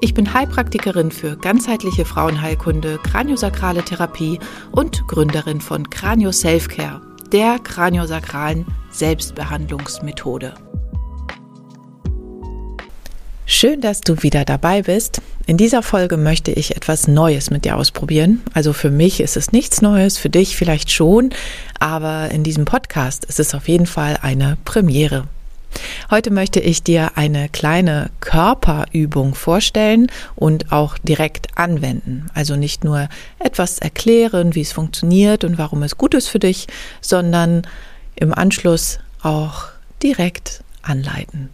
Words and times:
Ich 0.00 0.14
bin 0.14 0.32
Heilpraktikerin 0.32 1.10
für 1.10 1.36
ganzheitliche 1.36 2.04
Frauenheilkunde, 2.04 2.98
kraniosakrale 3.02 3.84
Therapie 3.84 4.38
und 4.70 5.08
Gründerin 5.08 5.60
von 5.60 5.90
Kranio 5.90 6.30
Selfcare, 6.30 7.00
der 7.32 7.58
kraniosakralen 7.58 8.64
Selbstbehandlungsmethode. 8.92 10.54
Schön, 13.44 13.80
dass 13.80 14.00
du 14.00 14.22
wieder 14.22 14.44
dabei 14.44 14.82
bist. 14.82 15.20
In 15.46 15.56
dieser 15.56 15.82
Folge 15.82 16.16
möchte 16.16 16.52
ich 16.52 16.76
etwas 16.76 17.08
Neues 17.08 17.50
mit 17.50 17.64
dir 17.64 17.76
ausprobieren. 17.76 18.42
Also 18.54 18.72
für 18.72 18.90
mich 18.90 19.20
ist 19.20 19.36
es 19.36 19.50
nichts 19.50 19.82
Neues, 19.82 20.16
für 20.16 20.30
dich 20.30 20.56
vielleicht 20.56 20.92
schon, 20.92 21.30
aber 21.80 22.30
in 22.30 22.44
diesem 22.44 22.66
Podcast 22.66 23.24
ist 23.24 23.40
es 23.40 23.52
auf 23.54 23.66
jeden 23.66 23.86
Fall 23.86 24.18
eine 24.22 24.58
Premiere. 24.64 25.26
Heute 26.10 26.30
möchte 26.30 26.60
ich 26.60 26.82
dir 26.82 27.12
eine 27.16 27.48
kleine 27.48 28.10
Körperübung 28.20 29.34
vorstellen 29.34 30.10
und 30.36 30.72
auch 30.72 30.96
direkt 30.98 31.58
anwenden. 31.58 32.28
Also 32.34 32.56
nicht 32.56 32.82
nur 32.82 33.08
etwas 33.38 33.78
erklären, 33.78 34.54
wie 34.54 34.62
es 34.62 34.72
funktioniert 34.72 35.44
und 35.44 35.58
warum 35.58 35.82
es 35.82 35.98
gut 35.98 36.14
ist 36.14 36.28
für 36.28 36.38
dich, 36.38 36.66
sondern 37.00 37.66
im 38.16 38.32
Anschluss 38.32 38.98
auch 39.22 39.66
direkt 40.02 40.62
anleiten. 40.82 41.50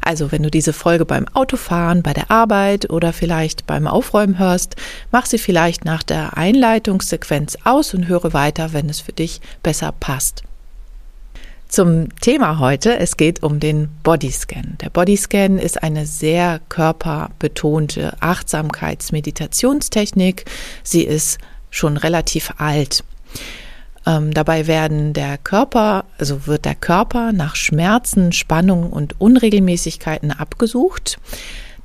Also, 0.00 0.30
wenn 0.30 0.42
du 0.42 0.50
diese 0.50 0.72
Folge 0.72 1.04
beim 1.04 1.26
Autofahren, 1.28 2.02
bei 2.02 2.12
der 2.12 2.30
Arbeit 2.30 2.90
oder 2.90 3.12
vielleicht 3.12 3.66
beim 3.66 3.86
Aufräumen 3.86 4.38
hörst, 4.38 4.76
mach 5.10 5.26
sie 5.26 5.38
vielleicht 5.38 5.84
nach 5.84 6.04
der 6.04 6.36
Einleitungssequenz 6.36 7.58
aus 7.64 7.92
und 7.94 8.06
höre 8.06 8.32
weiter, 8.32 8.72
wenn 8.72 8.88
es 8.88 9.00
für 9.00 9.12
dich 9.12 9.40
besser 9.62 9.92
passt. 9.92 10.44
Zum 11.68 12.14
Thema 12.20 12.60
heute, 12.60 12.96
es 12.98 13.16
geht 13.16 13.42
um 13.42 13.58
den 13.58 13.88
Bodyscan. 14.04 14.78
Der 14.80 14.88
Bodyscan 14.88 15.58
ist 15.58 15.82
eine 15.82 16.06
sehr 16.06 16.60
körperbetonte 16.68 18.14
Achtsamkeitsmeditationstechnik. 18.20 20.44
Sie 20.84 21.02
ist 21.02 21.38
schon 21.70 21.96
relativ 21.96 22.54
alt. 22.58 23.02
Ähm, 24.06 24.32
dabei 24.32 24.68
werden 24.68 25.12
der 25.12 25.38
Körper, 25.38 26.04
also 26.18 26.46
wird 26.46 26.64
der 26.64 26.76
Körper 26.76 27.32
nach 27.32 27.56
Schmerzen, 27.56 28.30
Spannung 28.30 28.92
und 28.92 29.20
Unregelmäßigkeiten 29.20 30.30
abgesucht. 30.30 31.18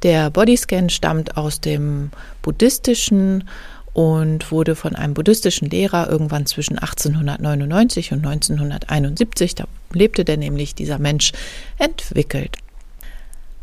Der 0.04 0.30
Bodyscan 0.30 0.90
stammt 0.90 1.38
aus 1.38 1.60
dem 1.60 2.12
buddhistischen 2.44 3.46
und 3.94 4.52
wurde 4.52 4.76
von 4.76 4.96
einem 4.96 5.14
buddhistischen 5.14 5.70
Lehrer 5.70 6.10
irgendwann 6.10 6.46
zwischen 6.46 6.78
1899 6.78 8.14
und 8.14 8.26
1971, 8.26 9.56
da 9.56 9.66
lebte 9.94 10.24
der 10.24 10.38
nämlich 10.38 10.76
dieser 10.76 11.00
Mensch, 11.00 11.34
entwickelt. 11.78 12.58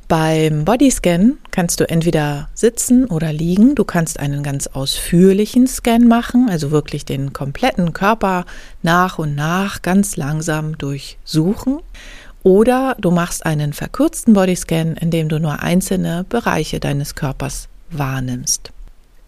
Beim 0.09 0.65
Bodyscan 0.65 1.37
kannst 1.51 1.81
du 1.81 1.89
entweder 1.89 2.49
sitzen 2.55 3.05
oder 3.05 3.31
liegen. 3.31 3.75
Du 3.75 3.85
kannst 3.85 4.19
einen 4.19 4.43
ganz 4.43 4.67
ausführlichen 4.67 5.67
Scan 5.67 6.09
machen, 6.09 6.49
also 6.49 6.71
wirklich 6.71 7.05
den 7.05 7.35
kompletten 7.35 7.93
Körper 7.93 8.47
nach 8.83 9.19
und 9.19 9.35
nach 9.35 9.83
ganz 9.83 10.17
langsam 10.17 10.79
durchsuchen. 10.79 11.81
Oder 12.43 12.97
du 12.99 13.11
machst 13.11 13.45
einen 13.45 13.75
verkürzten 13.75 14.33
Bodyscan, 14.33 14.97
in 14.97 15.11
dem 15.11 15.29
du 15.29 15.39
nur 15.39 15.61
einzelne 15.63 16.25
Bereiche 16.27 16.81
deines 16.81 17.15
Körpers 17.15 17.69
wahrnimmst. 17.91 18.73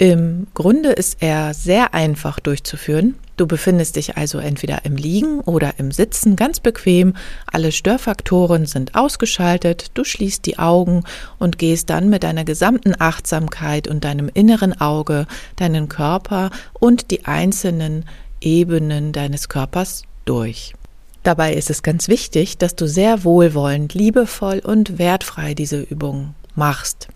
Im 0.00 0.46
Grunde 0.54 0.92
ist 0.92 1.18
er 1.20 1.52
sehr 1.52 1.92
einfach 1.92 2.40
durchzuführen. 2.40 3.16
Du 3.36 3.46
befindest 3.46 3.96
dich 3.96 4.16
also 4.16 4.38
entweder 4.38 4.86
im 4.86 4.96
Liegen 4.96 5.40
oder 5.40 5.74
im 5.76 5.92
Sitzen 5.92 6.36
ganz 6.36 6.58
bequem. 6.58 7.12
Alle 7.52 7.70
Störfaktoren 7.70 8.64
sind 8.64 8.94
ausgeschaltet. 8.94 9.90
Du 9.92 10.04
schließt 10.04 10.46
die 10.46 10.58
Augen 10.58 11.04
und 11.38 11.58
gehst 11.58 11.90
dann 11.90 12.08
mit 12.08 12.22
deiner 12.22 12.46
gesamten 12.46 12.94
Achtsamkeit 12.98 13.88
und 13.88 14.04
deinem 14.04 14.30
inneren 14.32 14.80
Auge 14.80 15.26
deinen 15.56 15.90
Körper 15.90 16.48
und 16.72 17.10
die 17.10 17.26
einzelnen 17.26 18.06
Ebenen 18.40 19.12
deines 19.12 19.50
Körpers 19.50 20.04
durch. 20.24 20.72
Dabei 21.24 21.52
ist 21.52 21.68
es 21.68 21.82
ganz 21.82 22.08
wichtig, 22.08 22.56
dass 22.56 22.74
du 22.74 22.88
sehr 22.88 23.22
wohlwollend, 23.22 23.92
liebevoll 23.92 24.60
und 24.60 24.98
wertfrei 24.98 25.52
diese 25.52 25.82
Übung 25.82 26.34
machst. 26.54 27.08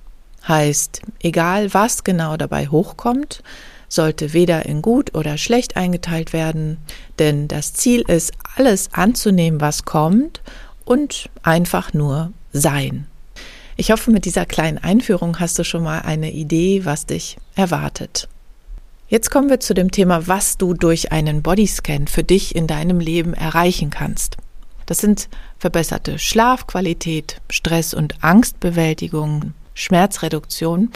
Heißt, 0.47 1.03
egal 1.21 1.72
was 1.72 2.05
genau 2.05 2.37
dabei 2.37 2.69
hochkommt, 2.69 3.43
sollte 3.88 4.32
weder 4.32 4.66
in 4.66 4.82
gut 4.82 5.15
oder 5.15 5.38
schlecht 5.38 5.77
eingeteilt 5.77 6.32
werden, 6.32 6.78
denn 7.19 7.49
das 7.49 7.72
Ziel 7.72 8.03
ist, 8.03 8.32
alles 8.56 8.93
anzunehmen, 8.93 9.60
was 9.60 9.84
kommt 9.84 10.43
und 10.84 11.31
einfach 11.43 11.93
nur 11.94 12.33
sein. 12.53 13.06
Ich 13.77 13.91
hoffe, 13.91 14.10
mit 14.10 14.25
dieser 14.25 14.47
kleinen 14.47 14.78
Einführung 14.78 15.41
hast 15.41 15.59
du 15.59 15.65
schon 15.65 15.83
mal 15.83 16.00
eine 16.00 16.33
Idee, 16.33 16.84
was 16.84 17.06
dich 17.06 17.38
erwartet. 17.56 18.28
Jetzt 19.09 19.31
kommen 19.31 19.50
wir 19.50 19.60
zu 19.60 19.75
dem 19.75 19.91
Thema, 19.91 20.28
was 20.28 20.59
du 20.59 20.75
durch 20.75 21.12
einen 21.12 21.43
Bodyscan 21.43 22.06
für 22.06 22.25
dich 22.25 22.54
in 22.54 22.66
deinem 22.66 23.00
Leben 23.00 23.34
erreichen 23.34 23.91
kannst. 23.91 24.37
Das 24.87 24.99
sind 24.99 25.28
verbesserte 25.59 26.19
Schlafqualität, 26.19 27.41
Stress- 27.50 27.94
und 27.94 28.22
Angstbewältigung, 28.22 29.54
Schmerzreduktion, 29.74 30.90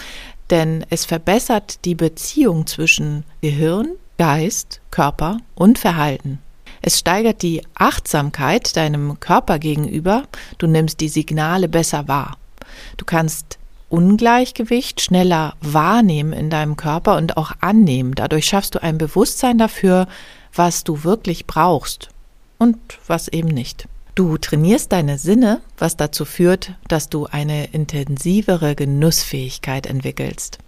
denn 0.50 0.84
es 0.90 1.04
verbessert 1.04 1.84
die 1.84 1.94
Beziehung 1.94 2.66
zwischen 2.66 3.24
Gehirn, 3.42 3.90
Geist, 4.16 4.80
Körper 4.90 5.38
und 5.54 5.78
Verhalten. 5.78 6.38
Es 6.80 6.98
steigert 6.98 7.42
die 7.42 7.62
Achtsamkeit 7.74 8.76
deinem 8.76 9.20
Körper 9.20 9.58
gegenüber, 9.58 10.24
du 10.58 10.66
nimmst 10.66 11.00
die 11.00 11.08
Signale 11.08 11.68
besser 11.68 12.08
wahr. 12.08 12.38
Du 12.96 13.04
kannst 13.04 13.58
Ungleichgewicht 13.88 15.00
schneller 15.00 15.54
wahrnehmen 15.60 16.32
in 16.32 16.50
deinem 16.50 16.76
Körper 16.76 17.16
und 17.16 17.36
auch 17.36 17.52
annehmen. 17.60 18.14
Dadurch 18.14 18.44
schaffst 18.46 18.74
du 18.74 18.82
ein 18.82 18.98
Bewusstsein 18.98 19.56
dafür, 19.56 20.06
was 20.54 20.84
du 20.84 21.04
wirklich 21.04 21.46
brauchst 21.46 22.10
und 22.58 22.76
was 23.06 23.28
eben 23.28 23.48
nicht. 23.48 23.88
Du 24.18 24.36
trainierst 24.36 24.90
deine 24.90 25.16
Sinne, 25.16 25.60
was 25.78 25.96
dazu 25.96 26.24
führt, 26.24 26.72
dass 26.88 27.08
du 27.08 27.26
eine 27.26 27.66
intensivere 27.66 28.74
Genussfähigkeit 28.74 29.86
entwickelst. 29.86 30.58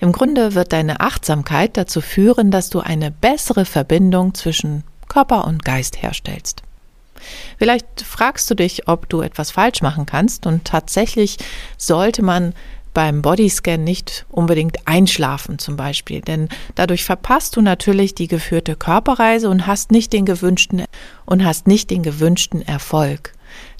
Im 0.00 0.12
Grunde 0.12 0.54
wird 0.54 0.74
deine 0.74 1.00
Achtsamkeit 1.00 1.78
dazu 1.78 2.02
führen, 2.02 2.50
dass 2.50 2.68
du 2.68 2.80
eine 2.80 3.10
bessere 3.10 3.64
Verbindung 3.64 4.34
zwischen 4.34 4.84
Körper 5.08 5.46
und 5.46 5.64
Geist 5.64 6.02
herstellst. 6.02 6.62
Vielleicht 7.56 8.02
fragst 8.02 8.50
du 8.50 8.54
dich, 8.54 8.86
ob 8.86 9.08
du 9.08 9.22
etwas 9.22 9.50
falsch 9.50 9.80
machen 9.80 10.04
kannst 10.04 10.46
und 10.46 10.66
tatsächlich 10.66 11.38
sollte 11.78 12.22
man 12.22 12.52
beim 12.98 13.22
Bodyscan 13.22 13.84
nicht 13.84 14.26
unbedingt 14.28 14.88
einschlafen 14.88 15.60
zum 15.60 15.76
Beispiel, 15.76 16.20
denn 16.20 16.48
dadurch 16.74 17.04
verpasst 17.04 17.54
du 17.54 17.60
natürlich 17.60 18.16
die 18.16 18.26
geführte 18.26 18.74
Körperreise 18.74 19.48
und 19.48 19.68
hast 19.68 19.92
nicht 19.92 20.12
den 20.12 20.24
gewünschten 20.24 20.82
und 21.24 21.44
hast 21.44 21.68
nicht 21.68 21.90
den 21.90 22.02
gewünschten 22.02 22.60
Erfolg. 22.60 23.34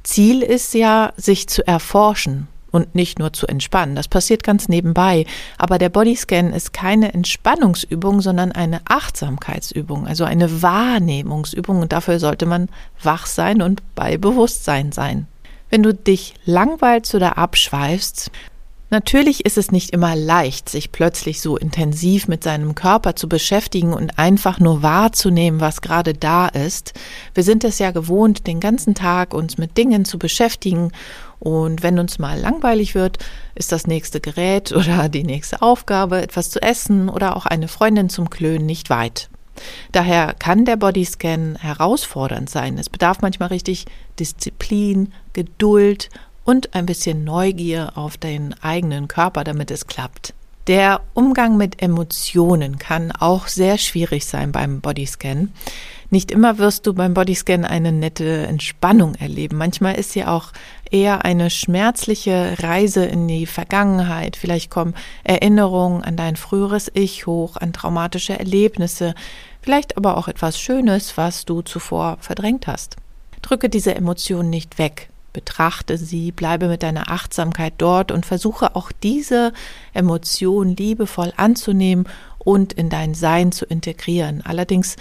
Ziel 0.05 0.41
ist 0.41 0.73
ja, 0.73 1.13
sich 1.17 1.49
zu 1.49 1.67
erforschen 1.67 2.47
und 2.71 2.95
nicht 2.95 3.19
nur 3.19 3.33
zu 3.33 3.49
entspannen. 3.49 3.97
Das 3.97 4.07
passiert 4.07 4.45
ganz 4.45 4.69
nebenbei. 4.69 5.27
Aber 5.59 5.79
der 5.79 5.89
Bodyscan 5.89 6.53
ist 6.53 6.73
keine 6.73 7.13
Entspannungsübung, 7.13 8.21
sondern 8.21 8.53
eine 8.53 8.83
Achtsamkeitsübung, 8.85 10.07
also 10.07 10.23
eine 10.23 10.63
Wahrnehmungsübung. 10.63 11.81
Und 11.81 11.93
dafür 11.93 12.21
sollte 12.21 12.47
man 12.47 12.69
wach 13.03 13.27
sein 13.27 13.63
und 13.63 13.83
bei 13.97 14.17
Bewusstsein 14.17 14.93
sein. 14.93 15.27
Wenn 15.71 15.83
du 15.83 15.93
dich 15.93 16.35
langweilst 16.45 17.17
oder 17.17 17.37
abschweifst, 17.37 18.31
Natürlich 18.91 19.45
ist 19.45 19.59
es 19.59 19.71
nicht 19.71 19.91
immer 19.91 20.17
leicht, 20.17 20.71
sich 20.71 20.93
plötzlich 20.93 21.43
so 21.43 21.59
intensiv 21.59 22.27
mit 22.27 22.43
seinem 22.43 22.75
Körper 22.75 23.15
zu 23.17 23.29
beschäftigen 23.29 23.93
und 23.93 24.19
einfach 24.19 24.61
nur 24.61 24.83
wahrzunehmen, 24.83 25.61
was 25.61 25.83
gerade 25.83 26.15
da 26.15 26.49
ist. 26.49 26.95
Wir 27.35 27.43
sind 27.43 27.65
es 27.65 27.79
ja 27.79 27.91
gewohnt, 27.91 28.47
den 28.47 28.61
ganzen 28.61 28.95
Tag 28.95 29.35
uns 29.35 29.59
mit 29.59 29.77
Dingen 29.77 30.07
zu 30.07 30.19
beschäftigen 30.19 30.93
und 31.39 31.83
wenn 31.83 31.99
uns 31.99 32.19
mal 32.19 32.41
langweilig 32.41 32.95
wird, 32.95 33.19
ist 33.55 33.73
das 33.73 33.87
nächste 33.87 34.21
Gerät 34.21 34.73
oder 34.77 35.11
die 35.11 35.25
nächste 35.25 35.61
Aufgabe, 35.61 36.23
etwas 36.23 36.49
zu 36.49 36.63
essen 36.63 37.11
oder 37.11 37.37
auch 37.37 37.45
eine 37.45 37.69
Freundin 37.69 38.09
zum 38.09 38.31
Klönen 38.31 38.65
nicht 38.65 38.89
weit. 38.89 39.29
Daher 39.93 40.35
kann 40.39 40.65
der 40.65 40.77
Bodyscan 40.77 41.57
herausfordernd 41.57 42.49
sein. 42.49 42.79
Es 42.79 42.89
bedarf 42.89 43.19
manchmal 43.21 43.49
richtig 43.49 43.87
Disziplin, 44.19 45.13
Geduld 45.33 46.11
und 46.49 46.75
ein 46.75 46.87
bisschen 46.87 47.25
Neugier 47.25 47.93
auf 47.97 48.17
den 48.17 48.55
eigenen 48.63 49.07
Körper, 49.07 49.45
damit 49.45 49.71
es 49.71 49.87
klappt. 49.87 50.33
Der 50.67 51.03
Umgang 51.13 51.59
mit 51.59 51.83
Emotionen 51.83 52.79
kann 52.79 53.13
auch 53.13 53.49
sehr 53.49 53.77
schwierig 53.77 54.25
sein 54.25 54.51
beim 54.51 54.81
Bodyscan. 54.81 55.53
Nicht 56.09 56.31
immer 56.31 56.57
wirst 56.57 56.87
du 56.87 56.95
beim 56.95 57.13
Bodyscan 57.13 57.67
eine 57.67 57.93
nette 57.93 58.47
Entspannung 58.47 59.15
erleben. 59.17 59.59
Manchmal 59.59 59.97
ist 59.97 60.13
sie 60.13 60.25
auch 60.25 60.53
eher 60.91 61.27
eine 61.27 61.51
schmerzliche 61.51 62.55
Reise 62.61 63.05
in 63.05 63.29
die 63.29 63.45
Vergangenheit. 63.45 64.35
Vielleicht 64.35 64.71
kommen 64.71 64.95
Erinnerungen 65.25 66.03
an 66.03 66.17
dein 66.17 66.37
früheres 66.37 66.91
Ich 66.95 67.27
hoch, 67.27 67.59
an 67.59 67.75
traumatische 67.75 68.39
Erlebnisse, 68.39 69.15
vielleicht 69.61 69.99
aber 69.99 70.17
auch 70.17 70.29
etwas 70.29 70.59
Schönes, 70.59 71.19
was 71.19 71.45
du 71.45 71.61
zuvor 71.61 72.17
verdrängt 72.21 72.67
hast. 72.67 72.97
Drücke 73.43 73.69
diese 73.69 73.95
Emotionen 73.95 74.49
nicht 74.49 74.79
weg 74.79 75.11
betrachte 75.33 75.99
sie, 75.99 76.33
bleibe 76.33 76.69
mit 76.69 76.83
deiner 76.83 77.11
Achtsamkeit 77.11 77.75
dort 77.79 78.13
und 78.13 78.27
versuche 78.27 78.75
auch 78.77 78.91
diese 78.91 79.53
Emotion 79.93 80.77
liebevoll 80.77 81.33
anzunehmen 81.37 82.07
und 82.39 82.73
in 82.73 82.89
dein 82.89 83.15
Sein 83.15 83.53
zu 83.53 83.65
integrieren. 83.65 84.43
Allerdings 84.45 84.97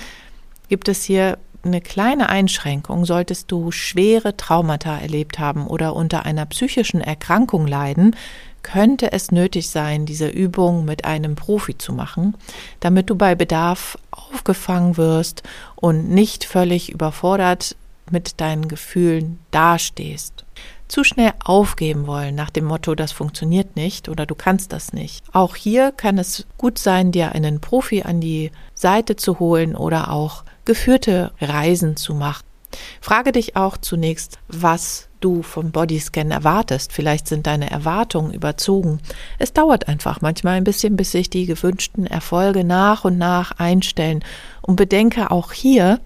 gibt 0.69 0.89
es 0.89 1.03
hier 1.03 1.37
eine 1.63 1.81
kleine 1.81 2.29
Einschränkung. 2.29 3.05
Solltest 3.05 3.51
du 3.51 3.71
schwere 3.71 4.37
Traumata 4.37 4.97
erlebt 4.97 5.39
haben 5.39 5.67
oder 5.67 5.95
unter 5.95 6.25
einer 6.25 6.45
psychischen 6.45 7.01
Erkrankung 7.01 7.67
leiden, 7.67 8.15
könnte 8.63 9.11
es 9.13 9.31
nötig 9.31 9.69
sein, 9.69 10.05
diese 10.05 10.27
Übung 10.27 10.83
mit 10.83 11.05
einem 11.05 11.35
Profi 11.35 11.77
zu 11.77 11.93
machen, 11.93 12.35
damit 12.79 13.09
du 13.09 13.15
bei 13.15 13.35
Bedarf 13.35 13.97
aufgefangen 14.11 14.97
wirst 14.97 15.43
und 15.75 16.09
nicht 16.09 16.43
völlig 16.43 16.91
überfordert 16.91 17.75
mit 18.11 18.39
deinen 18.39 18.67
Gefühlen 18.67 19.39
dastehst. 19.51 20.45
Zu 20.87 21.03
schnell 21.03 21.33
aufgeben 21.43 22.07
wollen 22.07 22.35
nach 22.35 22.49
dem 22.49 22.65
Motto, 22.65 22.95
das 22.95 23.11
funktioniert 23.11 23.75
nicht 23.75 24.07
oder 24.07 24.25
du 24.25 24.35
kannst 24.35 24.71
das 24.71 24.93
nicht. 24.93 25.25
Auch 25.33 25.55
hier 25.55 25.91
kann 25.91 26.17
es 26.17 26.47
gut 26.57 26.79
sein, 26.79 27.11
dir 27.11 27.33
einen 27.33 27.59
Profi 27.59 28.03
an 28.03 28.21
die 28.21 28.51
Seite 28.73 29.17
zu 29.17 29.39
holen 29.39 29.75
oder 29.75 30.11
auch 30.11 30.45
geführte 30.63 31.31
Reisen 31.41 31.97
zu 31.97 32.13
machen. 32.13 32.43
Frage 33.01 33.31
dich 33.31 33.55
auch 33.55 33.77
zunächst, 33.77 34.39
was 34.47 35.07
du 35.19 35.41
vom 35.41 35.71
Bodyscan 35.71 36.31
erwartest. 36.31 36.93
Vielleicht 36.93 37.27
sind 37.27 37.47
deine 37.47 37.71
Erwartungen 37.71 38.33
überzogen. 38.33 38.99
Es 39.39 39.53
dauert 39.53 39.87
einfach 39.87 40.21
manchmal 40.21 40.55
ein 40.55 40.63
bisschen, 40.63 40.95
bis 40.95 41.11
sich 41.11 41.29
die 41.29 41.45
gewünschten 41.45 42.05
Erfolge 42.05 42.63
nach 42.63 43.03
und 43.05 43.17
nach 43.17 43.53
einstellen. 43.53 44.23
Und 44.61 44.75
bedenke 44.75 45.31
auch 45.31 45.53
hier, 45.53 45.99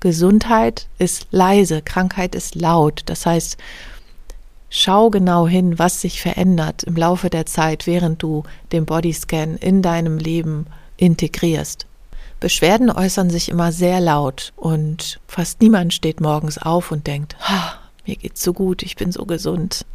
Gesundheit 0.00 0.88
ist 0.98 1.26
leise, 1.30 1.82
Krankheit 1.82 2.34
ist 2.34 2.54
laut. 2.54 3.02
Das 3.06 3.26
heißt, 3.26 3.56
schau 4.68 5.10
genau 5.10 5.48
hin, 5.48 5.78
was 5.78 6.00
sich 6.00 6.20
verändert 6.20 6.82
im 6.84 6.96
Laufe 6.96 7.30
der 7.30 7.46
Zeit, 7.46 7.86
während 7.86 8.22
du 8.22 8.44
den 8.72 8.86
Bodyscan 8.86 9.56
in 9.56 9.82
deinem 9.82 10.18
Leben 10.18 10.66
integrierst. 10.96 11.86
Beschwerden 12.40 12.90
äußern 12.90 13.30
sich 13.30 13.48
immer 13.48 13.72
sehr 13.72 14.00
laut 14.00 14.52
und 14.56 15.20
fast 15.26 15.62
niemand 15.62 15.94
steht 15.94 16.20
morgens 16.20 16.58
auf 16.58 16.92
und 16.92 17.06
denkt, 17.06 17.34
mir 18.06 18.16
geht's 18.16 18.42
so 18.42 18.52
gut, 18.52 18.82
ich 18.82 18.96
bin 18.96 19.10
so 19.10 19.24
gesund. 19.24 19.86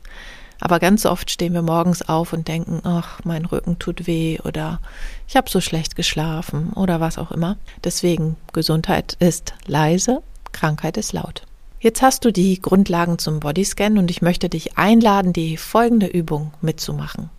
Aber 0.61 0.79
ganz 0.79 1.07
oft 1.07 1.31
stehen 1.31 1.53
wir 1.53 1.63
morgens 1.63 2.07
auf 2.07 2.33
und 2.33 2.47
denken, 2.47 2.81
ach, 2.83 3.19
mein 3.25 3.45
Rücken 3.45 3.79
tut 3.79 4.05
weh 4.05 4.39
oder 4.39 4.79
ich 5.27 5.35
habe 5.35 5.49
so 5.49 5.59
schlecht 5.59 5.95
geschlafen 5.95 6.71
oder 6.73 6.99
was 6.99 7.17
auch 7.17 7.31
immer. 7.31 7.57
Deswegen, 7.83 8.37
Gesundheit 8.53 9.17
ist 9.19 9.55
leise, 9.65 10.21
Krankheit 10.51 10.97
ist 10.97 11.13
laut. 11.13 11.41
Jetzt 11.79 12.03
hast 12.03 12.25
du 12.25 12.31
die 12.31 12.61
Grundlagen 12.61 13.17
zum 13.17 13.39
Bodyscan 13.39 13.97
und 13.97 14.11
ich 14.11 14.21
möchte 14.21 14.49
dich 14.49 14.77
einladen, 14.77 15.33
die 15.33 15.57
folgende 15.57 16.05
Übung 16.05 16.53
mitzumachen. 16.61 17.31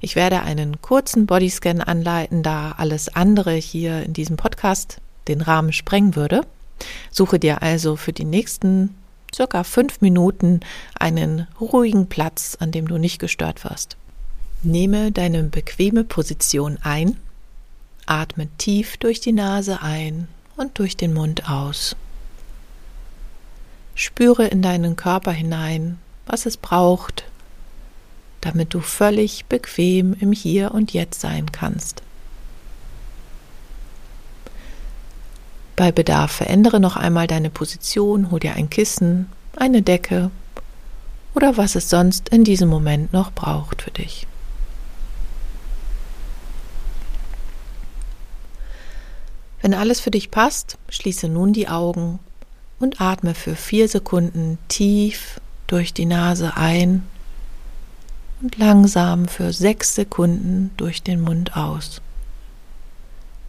Ich 0.00 0.16
werde 0.16 0.42
einen 0.42 0.82
kurzen 0.82 1.26
Bodyscan 1.26 1.80
anleiten, 1.80 2.42
da 2.42 2.74
alles 2.76 3.14
andere 3.14 3.52
hier 3.52 4.02
in 4.02 4.12
diesem 4.12 4.36
Podcast 4.36 4.96
den 5.28 5.40
Rahmen 5.40 5.72
sprengen 5.72 6.16
würde. 6.16 6.40
Suche 7.12 7.38
dir 7.38 7.62
also 7.62 7.94
für 7.94 8.12
die 8.12 8.24
nächsten 8.24 8.96
circa 9.34 9.64
fünf 9.64 10.00
Minuten 10.00 10.60
einen 10.98 11.46
ruhigen 11.60 12.08
Platz, 12.08 12.56
an 12.60 12.72
dem 12.72 12.88
du 12.88 12.98
nicht 12.98 13.18
gestört 13.18 13.64
wirst. 13.64 13.96
Nehme 14.62 15.12
deine 15.12 15.44
bequeme 15.44 16.04
Position 16.04 16.78
ein, 16.82 17.16
atme 18.06 18.48
tief 18.58 18.96
durch 18.96 19.20
die 19.20 19.32
Nase 19.32 19.82
ein 19.82 20.28
und 20.56 20.78
durch 20.78 20.96
den 20.96 21.14
Mund 21.14 21.48
aus. 21.48 21.96
Spüre 23.94 24.46
in 24.46 24.62
deinen 24.62 24.96
Körper 24.96 25.32
hinein, 25.32 25.98
was 26.26 26.46
es 26.46 26.56
braucht, 26.56 27.24
damit 28.40 28.74
du 28.74 28.80
völlig 28.80 29.46
bequem 29.46 30.14
im 30.18 30.32
Hier 30.32 30.72
und 30.72 30.92
Jetzt 30.92 31.20
sein 31.20 31.52
kannst. 31.52 32.02
Bei 35.80 35.92
Bedarf 35.92 36.30
verändere 36.30 36.78
noch 36.78 36.96
einmal 36.98 37.26
deine 37.26 37.48
Position, 37.48 38.30
hol 38.30 38.38
dir 38.38 38.52
ein 38.52 38.68
Kissen, 38.68 39.32
eine 39.56 39.80
Decke 39.80 40.30
oder 41.34 41.56
was 41.56 41.74
es 41.74 41.88
sonst 41.88 42.28
in 42.28 42.44
diesem 42.44 42.68
Moment 42.68 43.14
noch 43.14 43.32
braucht 43.32 43.80
für 43.80 43.90
dich. 43.90 44.26
Wenn 49.62 49.72
alles 49.72 50.00
für 50.00 50.10
dich 50.10 50.30
passt, 50.30 50.76
schließe 50.90 51.28
nun 51.28 51.54
die 51.54 51.68
Augen 51.68 52.18
und 52.78 53.00
atme 53.00 53.34
für 53.34 53.56
vier 53.56 53.88
Sekunden 53.88 54.58
tief 54.68 55.40
durch 55.66 55.94
die 55.94 56.04
Nase 56.04 56.58
ein 56.58 57.06
und 58.42 58.58
langsam 58.58 59.28
für 59.28 59.54
sechs 59.54 59.94
Sekunden 59.94 60.72
durch 60.76 61.02
den 61.02 61.22
Mund 61.22 61.56
aus. 61.56 62.02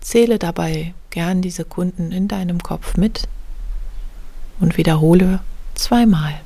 Zähle 0.01 0.39
dabei 0.39 0.93
gern 1.11 1.41
die 1.41 1.51
Sekunden 1.51 2.11
in 2.11 2.27
deinem 2.27 2.61
Kopf 2.61 2.97
mit 2.97 3.27
und 4.59 4.77
wiederhole 4.77 5.39
zweimal. 5.75 6.41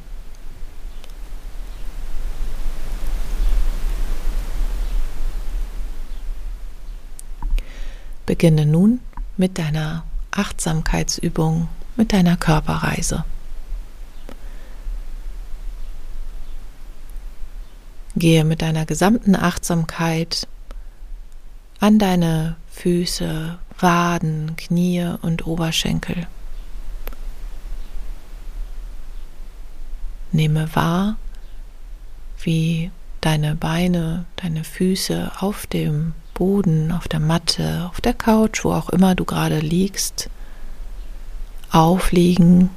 Beginne 8.26 8.66
nun 8.66 9.00
mit 9.38 9.58
deiner 9.58 10.04
Achtsamkeitsübung, 10.32 11.70
mit 11.96 12.12
deiner 12.12 12.38
Körperreise. 12.38 13.24
Gehe 18.16 18.44
mit 18.44 18.62
deiner 18.62 18.86
gesamten 18.86 19.36
Achtsamkeit 19.36 20.48
an 21.80 22.00
deine 22.00 22.56
Füße, 22.76 23.58
Waden, 23.80 24.56
Knie 24.58 25.16
und 25.22 25.48
Oberschenkel. 25.48 26.28
Nehme 30.34 30.76
wahr, 30.76 31.16
wie 32.44 32.92
deine 33.22 33.56
Beine, 33.56 34.26
deine 34.36 34.66
Füße 34.66 35.32
auf 35.40 35.66
dem 35.68 36.14
Boden, 36.34 36.92
auf 36.92 37.08
der 37.08 37.22
Matte, 37.22 37.88
auf 37.90 38.02
der 38.02 38.14
Couch, 38.14 38.66
wo 38.66 38.74
auch 38.74 38.90
immer 38.90 39.16
du 39.16 39.24
gerade 39.24 39.60
liegst, 39.60 40.30
aufliegen. 41.72 42.70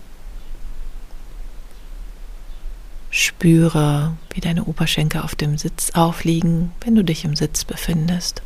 Spüre, 3.11 4.16
wie 4.32 4.40
deine 4.40 4.64
Oberschenkel 4.64 5.23
auf 5.23 5.34
dem 5.34 5.58
Sitz 5.58 5.90
aufliegen, 5.90 6.70
wenn 6.82 6.94
du 6.94 7.02
dich 7.02 7.25
im 7.25 7.34
Sitz 7.34 7.64
befindest. 7.64 8.42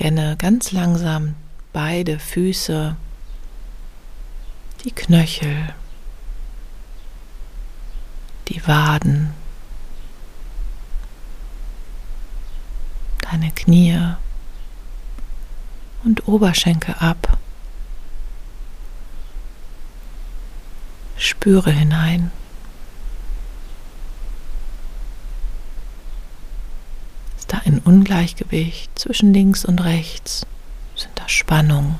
Scanne 0.00 0.34
ganz 0.38 0.72
langsam 0.72 1.34
beide 1.74 2.18
Füße, 2.18 2.96
die 4.82 4.92
Knöchel, 4.92 5.74
die 8.48 8.66
Waden, 8.66 9.34
deine 13.30 13.50
Knie 13.50 14.14
und 16.02 16.26
Oberschenkel 16.26 16.94
ab. 16.98 17.36
Spüre 21.18 21.72
hinein. 21.72 22.32
da 27.50 27.60
ein 27.64 27.78
Ungleichgewicht 27.90 28.96
zwischen 28.96 29.34
links 29.34 29.64
und 29.64 29.80
rechts? 29.80 30.46
Sind 30.94 31.10
da 31.16 31.28
Spannungen? 31.28 31.98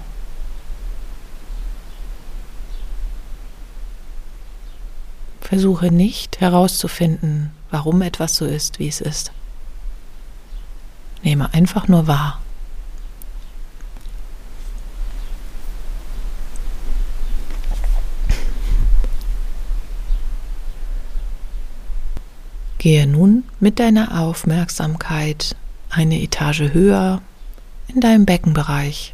Versuche 5.40 5.90
nicht 5.90 6.40
herauszufinden, 6.40 7.50
warum 7.72 8.02
etwas 8.02 8.36
so 8.36 8.46
ist, 8.46 8.78
wie 8.78 8.86
es 8.86 9.00
ist. 9.00 9.32
Nehme 11.24 11.52
einfach 11.52 11.88
nur 11.88 12.06
wahr. 12.06 12.40
Gehe 22.78 23.08
nun 23.08 23.42
mit 23.58 23.80
deiner 23.80 24.20
Aufmerksamkeit 24.20 25.56
eine 25.90 26.20
Etage 26.22 26.72
höher 26.72 27.20
in 27.88 28.00
deinem 28.00 28.24
Beckenbereich, 28.24 29.12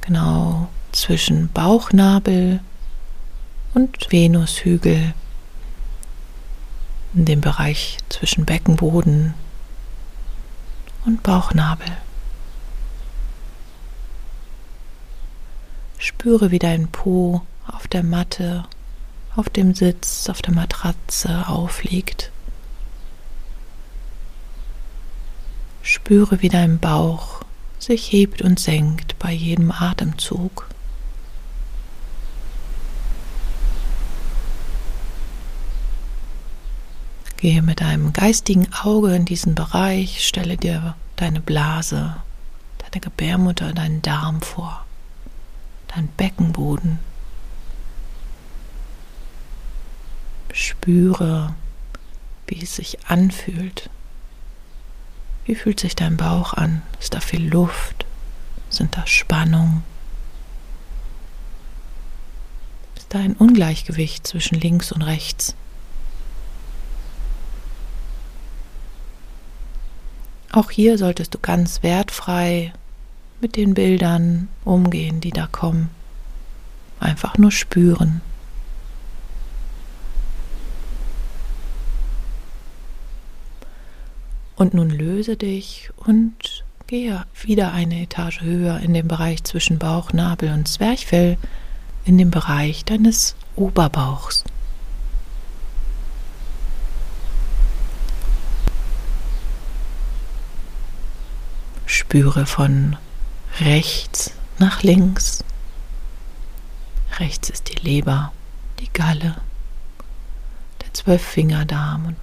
genau 0.00 0.68
zwischen 0.92 1.48
Bauchnabel 1.52 2.60
und 3.74 4.10
Venushügel, 4.10 5.14
in 7.14 7.24
dem 7.24 7.40
Bereich 7.40 7.98
zwischen 8.08 8.44
Beckenboden 8.44 9.34
und 11.04 11.22
Bauchnabel. 11.22 11.86
Spüre, 15.98 16.50
wie 16.50 16.58
dein 16.58 16.88
Po 16.88 17.42
auf 17.66 17.88
der 17.88 18.02
Matte, 18.02 18.64
auf 19.34 19.48
dem 19.48 19.74
Sitz, 19.74 20.28
auf 20.28 20.42
der 20.42 20.54
Matratze 20.54 21.48
aufliegt. 21.48 22.32
Spüre, 25.86 26.42
wie 26.42 26.48
dein 26.48 26.80
Bauch 26.80 27.42
sich 27.78 28.10
hebt 28.10 28.42
und 28.42 28.58
senkt 28.58 29.16
bei 29.20 29.30
jedem 29.30 29.70
Atemzug. 29.70 30.68
Gehe 37.36 37.62
mit 37.62 37.82
einem 37.82 38.12
geistigen 38.12 38.66
Auge 38.82 39.14
in 39.14 39.26
diesen 39.26 39.54
Bereich, 39.54 40.26
stelle 40.26 40.56
dir 40.56 40.96
deine 41.14 41.40
Blase, 41.40 42.16
deine 42.78 43.00
Gebärmutter, 43.00 43.72
deinen 43.72 44.02
Darm 44.02 44.42
vor, 44.42 44.84
dein 45.86 46.08
Beckenboden. 46.16 46.98
Spüre, 50.52 51.54
wie 52.48 52.60
es 52.60 52.74
sich 52.74 53.06
anfühlt. 53.06 53.88
Wie 55.46 55.54
fühlt 55.54 55.78
sich 55.78 55.94
dein 55.94 56.16
Bauch 56.16 56.54
an? 56.54 56.82
Ist 57.00 57.14
da 57.14 57.20
viel 57.20 57.48
Luft? 57.48 58.04
Sind 58.68 58.96
da 58.96 59.06
Spannung? 59.06 59.84
Ist 62.96 63.14
da 63.14 63.20
ein 63.20 63.34
Ungleichgewicht 63.34 64.26
zwischen 64.26 64.58
links 64.58 64.90
und 64.90 65.02
rechts? 65.02 65.54
Auch 70.50 70.72
hier 70.72 70.98
solltest 70.98 71.32
du 71.34 71.38
ganz 71.38 71.84
wertfrei 71.84 72.72
mit 73.40 73.54
den 73.54 73.74
Bildern 73.74 74.48
umgehen, 74.64 75.20
die 75.20 75.30
da 75.30 75.46
kommen. 75.46 75.90
Einfach 76.98 77.38
nur 77.38 77.52
spüren. 77.52 78.20
Und 84.56 84.72
nun 84.72 84.88
löse 84.88 85.36
dich 85.36 85.90
und 85.96 86.64
gehe 86.86 87.24
wieder 87.42 87.72
eine 87.72 88.02
Etage 88.02 88.40
höher 88.40 88.80
in 88.80 88.94
den 88.94 89.06
Bereich 89.06 89.44
zwischen 89.44 89.78
Bauch, 89.78 90.12
Nabel 90.12 90.52
und 90.52 90.66
Zwerchfell, 90.66 91.36
in 92.06 92.16
den 92.16 92.30
Bereich 92.30 92.84
deines 92.84 93.36
Oberbauchs. 93.54 94.44
Spüre 101.84 102.46
von 102.46 102.96
rechts 103.60 104.32
nach 104.58 104.82
links. 104.82 105.44
Rechts 107.18 107.50
ist 107.50 107.68
die 107.68 107.86
Leber, 107.86 108.32
die 108.80 108.92
Galle, 108.92 109.36
der 110.82 110.94
Zwölffingerdarm 110.94 112.06
und 112.06 112.16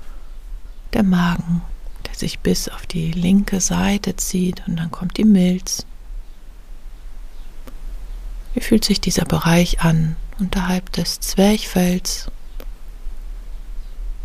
der 0.93 1.03
Magen, 1.03 1.61
sich 2.15 2.39
bis 2.39 2.69
auf 2.69 2.85
die 2.85 3.11
linke 3.11 3.61
Seite 3.61 4.15
zieht 4.15 4.67
und 4.67 4.77
dann 4.77 4.91
kommt 4.91 5.17
die 5.17 5.25
Milz. 5.25 5.85
Wie 8.53 8.61
fühlt 8.61 8.85
sich 8.85 9.01
dieser 9.01 9.25
Bereich 9.25 9.81
an 9.81 10.15
unterhalb 10.39 10.91
des 10.91 11.19
Zwerchfells? 11.19 12.31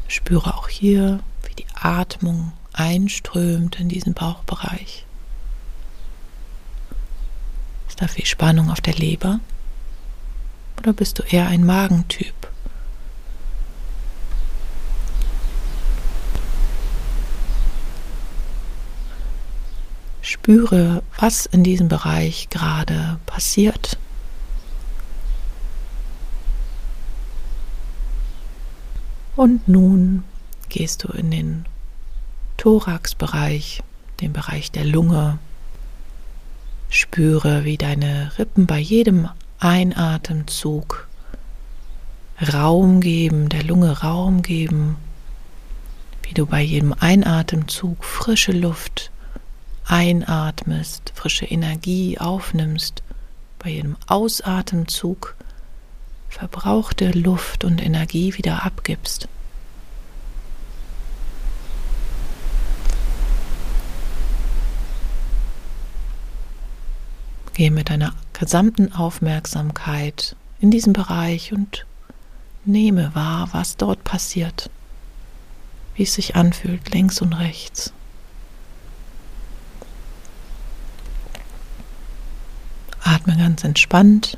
Spüre 0.06 0.54
auch 0.54 0.68
hier, 0.68 1.20
wie 1.46 1.54
die 1.54 1.66
Atmung 1.74 2.52
einströmt 2.72 3.80
in 3.80 3.88
diesen 3.88 4.14
Bauchbereich 4.14 5.06
da 7.98 8.06
viel 8.06 8.26
Spannung 8.26 8.70
auf 8.70 8.80
der 8.80 8.94
Leber? 8.94 9.40
Oder 10.78 10.92
bist 10.92 11.18
du 11.18 11.22
eher 11.24 11.48
ein 11.48 11.66
Magentyp? 11.66 12.34
Spüre, 20.28 21.02
was 21.18 21.46
in 21.46 21.64
diesem 21.64 21.88
Bereich 21.88 22.50
gerade 22.50 23.18
passiert. 23.24 23.96
Und 29.36 29.66
nun 29.68 30.24
gehst 30.68 31.04
du 31.04 31.08
in 31.08 31.30
den 31.30 31.64
Thoraxbereich, 32.58 33.82
den 34.20 34.34
Bereich 34.34 34.70
der 34.70 34.84
Lunge, 34.84 35.38
Spüre, 36.90 37.64
wie 37.64 37.78
deine 37.78 38.32
Rippen 38.38 38.66
bei 38.66 38.80
jedem 38.80 39.30
Einatemzug 39.60 41.08
Raum 42.52 43.00
geben, 43.00 43.48
der 43.48 43.62
Lunge 43.62 44.02
Raum 44.02 44.42
geben, 44.42 44.96
wie 46.22 46.34
du 46.34 46.44
bei 46.44 46.60
jedem 46.60 46.92
Einatemzug 46.92 48.04
frische 48.04 48.52
Luft 48.52 49.10
einatmest, 49.88 51.12
frische 51.14 51.46
Energie 51.46 52.18
aufnimmst, 52.18 53.02
bei 53.58 53.70
jedem 53.70 53.96
Ausatemzug 54.06 55.34
verbrauchte 56.28 57.10
Luft 57.10 57.64
und 57.64 57.82
Energie 57.82 58.34
wieder 58.36 58.64
abgibst. 58.64 59.28
Gehe 67.54 67.72
mit 67.72 67.90
deiner 67.90 68.12
gesamten 68.34 68.92
Aufmerksamkeit 68.92 70.36
in 70.60 70.70
diesen 70.70 70.92
Bereich 70.92 71.52
und 71.52 71.86
nehme 72.64 73.14
wahr, 73.14 73.48
was 73.52 73.76
dort 73.76 74.04
passiert, 74.04 74.70
wie 75.96 76.04
es 76.04 76.14
sich 76.14 76.36
anfühlt, 76.36 76.92
links 76.92 77.20
und 77.20 77.32
rechts. 77.32 77.92
Atme 83.08 83.36
ganz 83.38 83.64
entspannt. 83.64 84.36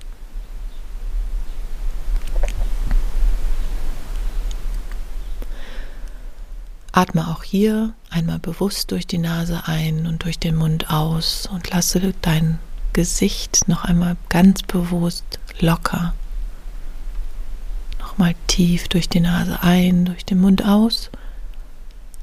Atme 6.94 7.28
auch 7.28 7.44
hier 7.44 7.94
einmal 8.10 8.40
bewusst 8.40 8.92
durch 8.92 9.06
die 9.06 9.18
Nase 9.18 9.64
ein 9.66 10.08
und 10.08 10.24
durch 10.24 10.40
den 10.40 10.56
Mund 10.56 10.90
aus 10.90 11.46
und 11.52 11.70
lasse 11.72 12.14
dein 12.22 12.58
Gesicht 12.94 13.68
noch 13.68 13.84
einmal 13.84 14.16
ganz 14.30 14.64
bewusst 14.64 15.40
locker. 15.60 16.14
Nochmal 18.18 18.36
tief 18.48 18.88
durch 18.88 19.08
die 19.10 19.20
Nase 19.20 19.62
ein, 19.62 20.06
durch 20.06 20.26
den 20.26 20.42
Mund 20.42 20.66
aus. 20.66 21.12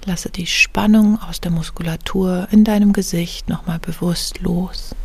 Lasse 0.05 0.29
die 0.29 0.49
Spannung 0.49 1.23
aus 1.23 1.41
der 1.41 1.53
Muskulatur 1.53 2.49
in 2.51 2.65
deinem 2.65 2.93
Gesicht 2.93 3.49
nochmal 3.49 3.79
bewusst 3.79 4.41
los. 4.41 4.97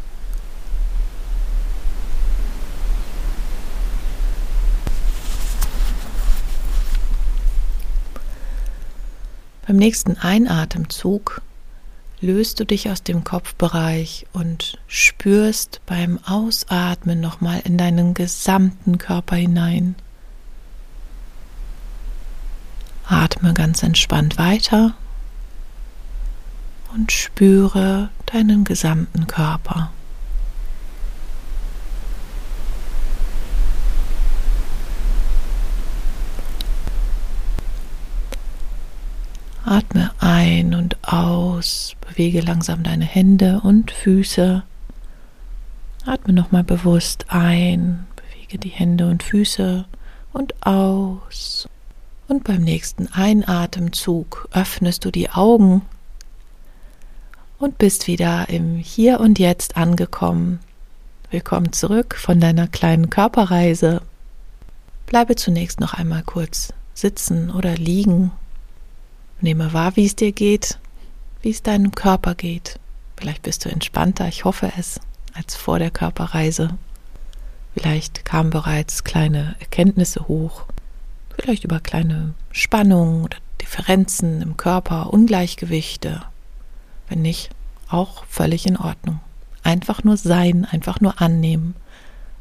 Beim 9.68 9.76
nächsten 9.76 10.18
Einatemzug 10.18 11.44
löst 12.20 12.60
du 12.60 12.66
dich 12.66 12.90
aus 12.90 13.04
dem 13.04 13.24
Kopfbereich 13.24 14.26
und 14.34 14.80
spürst 14.88 15.82
beim 15.86 16.18
Ausatmen 16.26 17.22
nochmal 17.22 17.62
in 17.64 17.78
deinen 17.78 18.16
gesamten 18.16 18.98
Körper 18.98 19.36
hinein. 19.36 19.94
Atme 23.10 23.56
ganz 23.56 23.82
entspannt 23.82 24.38
weiter 24.38 24.94
und 26.94 27.12
spüre 27.12 28.10
deinen 28.28 28.64
gesamten 28.66 29.26
Körper. 29.26 29.92
Atme 39.66 40.12
ein 40.20 40.76
und 40.76 40.98
aus, 41.02 41.96
bewege 42.08 42.42
langsam 42.42 42.84
deine 42.84 43.06
Hände 43.06 43.62
und 43.62 43.90
Füße. 43.90 44.62
Atme 46.06 46.34
nochmal 46.34 46.64
bewusst 46.64 47.26
ein, 47.30 48.06
bewege 48.16 48.60
die 48.60 48.70
Hände 48.70 49.08
und 49.08 49.24
Füße 49.24 49.86
und 50.32 50.54
aus. 50.64 51.68
Und 52.30 52.44
beim 52.44 52.62
nächsten 52.62 53.08
Einatemzug 53.08 54.48
öffnest 54.52 55.04
du 55.04 55.10
die 55.10 55.32
Augen 55.32 55.82
und 57.58 57.80
bist 57.80 58.06
wieder 58.06 58.50
im 58.50 58.76
Hier 58.76 59.20
und 59.20 59.40
Jetzt 59.40 59.78
angekommen. 59.78 60.60
Willkommen 61.32 61.74
zurück 61.74 62.14
von 62.14 62.40
deiner 62.40 62.68
kleinen 62.68 63.10
Körperreise. 63.10 64.04
Bleibe 65.08 65.38
zunächst 65.38 65.80
noch 65.80 65.96
einmal 65.96 66.22
kurz 66.22 66.72
sitzen 66.94 67.50
oder 67.50 67.74
liegen 67.76 68.32
Nehme 69.42 69.74
wahr, 69.74 69.96
wie 69.96 70.06
es 70.06 70.16
dir 70.16 70.32
geht, 70.32 70.78
wie 71.42 71.50
es 71.50 71.64
deinem 71.64 71.96
Körper 71.96 72.36
geht. 72.36 72.80
Vielleicht 73.18 73.42
bist 73.42 73.66
du 73.66 73.70
entspannter, 73.70 74.28
ich 74.28 74.46
hoffe 74.46 74.72
es, 74.78 75.02
als 75.34 75.56
vor 75.56 75.80
der 75.80 75.90
Körperreise. 75.90 76.78
Vielleicht 77.74 78.24
kamen 78.24 78.52
bereits 78.52 79.04
kleine 79.04 79.56
Erkenntnisse 79.60 80.28
hoch, 80.28 80.66
vielleicht 81.40 81.64
über 81.64 81.80
kleine 81.80 82.34
Spannungen 82.52 83.24
oder 83.24 83.38
Differenzen 83.62 84.42
im 84.42 84.58
Körper, 84.58 85.14
Ungleichgewichte. 85.14 86.22
Wenn 87.08 87.22
nicht, 87.22 87.50
auch 87.90 88.26
völlig 88.26 88.68
in 88.68 88.78
Ordnung. 88.78 89.20
Einfach 89.64 90.04
nur 90.04 90.18
sein, 90.18 90.66
einfach 90.66 91.02
nur 91.02 91.22
annehmen 91.22 91.76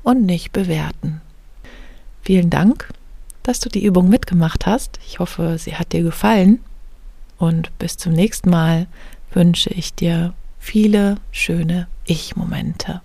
und 0.02 0.24
nicht 0.26 0.52
bewerten. 0.52 1.20
Vielen 2.22 2.50
Dank, 2.50 2.88
dass 3.42 3.60
du 3.60 3.68
die 3.68 3.84
Übung 3.84 4.08
mitgemacht 4.08 4.66
hast. 4.66 4.98
Ich 5.06 5.18
hoffe, 5.18 5.56
sie 5.58 5.76
hat 5.76 5.92
dir 5.92 6.02
gefallen 6.02 6.60
und 7.38 7.76
bis 7.78 7.96
zum 7.96 8.12
nächsten 8.12 8.50
Mal 8.50 8.86
wünsche 9.32 9.70
ich 9.70 9.94
dir 9.94 10.34
viele 10.58 11.16
schöne 11.30 11.88
Ich-Momente. 12.04 13.00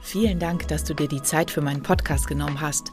Vielen 0.00 0.38
Dank, 0.38 0.68
dass 0.68 0.84
du 0.84 0.94
dir 0.94 1.08
die 1.08 1.22
Zeit 1.22 1.50
für 1.50 1.60
meinen 1.60 1.82
Podcast 1.82 2.26
genommen 2.26 2.60
hast. 2.60 2.92